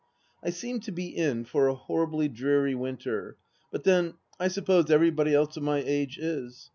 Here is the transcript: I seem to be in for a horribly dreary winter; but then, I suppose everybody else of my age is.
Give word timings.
I 0.43 0.49
seem 0.49 0.79
to 0.79 0.91
be 0.91 1.15
in 1.15 1.45
for 1.45 1.67
a 1.67 1.75
horribly 1.75 2.27
dreary 2.27 2.73
winter; 2.73 3.37
but 3.71 3.83
then, 3.83 4.15
I 4.39 4.47
suppose 4.47 4.89
everybody 4.89 5.35
else 5.35 5.57
of 5.57 5.61
my 5.61 5.77
age 5.85 6.17
is. 6.17 6.69